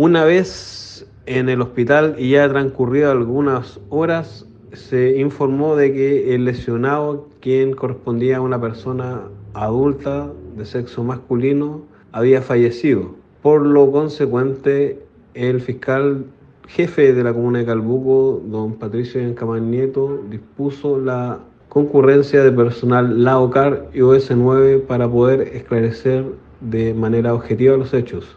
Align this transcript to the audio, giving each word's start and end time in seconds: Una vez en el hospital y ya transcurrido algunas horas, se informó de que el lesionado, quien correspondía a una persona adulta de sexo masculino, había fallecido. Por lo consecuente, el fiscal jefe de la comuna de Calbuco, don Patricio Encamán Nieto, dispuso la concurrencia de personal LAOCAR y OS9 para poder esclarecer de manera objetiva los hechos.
Una 0.00 0.22
vez 0.22 1.04
en 1.26 1.48
el 1.48 1.60
hospital 1.60 2.14
y 2.20 2.30
ya 2.30 2.48
transcurrido 2.48 3.10
algunas 3.10 3.80
horas, 3.88 4.46
se 4.72 5.18
informó 5.18 5.74
de 5.74 5.92
que 5.92 6.36
el 6.36 6.44
lesionado, 6.44 7.26
quien 7.40 7.74
correspondía 7.74 8.36
a 8.36 8.40
una 8.40 8.60
persona 8.60 9.22
adulta 9.54 10.30
de 10.56 10.64
sexo 10.66 11.02
masculino, 11.02 11.82
había 12.12 12.42
fallecido. 12.42 13.16
Por 13.42 13.66
lo 13.66 13.90
consecuente, 13.90 15.04
el 15.34 15.60
fiscal 15.60 16.26
jefe 16.68 17.12
de 17.12 17.24
la 17.24 17.34
comuna 17.34 17.58
de 17.58 17.66
Calbuco, 17.66 18.40
don 18.46 18.74
Patricio 18.74 19.20
Encamán 19.20 19.68
Nieto, 19.68 20.22
dispuso 20.30 21.00
la 21.00 21.40
concurrencia 21.68 22.44
de 22.44 22.52
personal 22.52 23.24
LAOCAR 23.24 23.88
y 23.92 23.98
OS9 23.98 24.80
para 24.82 25.10
poder 25.10 25.40
esclarecer 25.40 26.24
de 26.60 26.94
manera 26.94 27.34
objetiva 27.34 27.76
los 27.76 27.92
hechos. 27.92 28.36